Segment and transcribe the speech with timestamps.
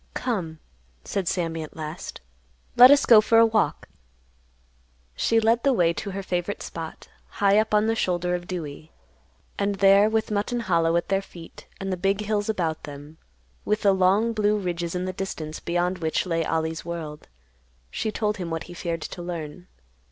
[0.15, 0.57] "Come,"
[1.03, 2.21] said Sammy at last.
[2.75, 3.87] "Let us go for a walk."
[5.15, 8.91] She led the way to her favorite spot, high up on the shoulder of Dewey,
[9.59, 13.19] and there, with Mutton Hollow at their feet and the big hills about them,
[13.63, 17.27] with the long blue ridges in the distance beyond which lay Ollie's world,
[17.91, 19.67] she told him what he feared to learn.